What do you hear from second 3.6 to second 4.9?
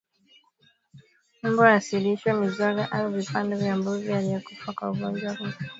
mbuzi aliyekufa